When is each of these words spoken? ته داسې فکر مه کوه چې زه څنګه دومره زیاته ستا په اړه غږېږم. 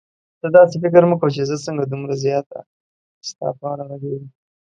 ته 0.39 0.47
داسې 0.57 0.75
فکر 0.83 1.03
مه 1.09 1.15
کوه 1.19 1.31
چې 1.35 1.41
زه 1.49 1.55
څنګه 1.65 1.83
دومره 1.85 2.13
زیاته 2.23 2.59
ستا 3.29 3.47
په 3.59 3.65
اړه 3.71 3.83
غږېږم. 3.89 4.27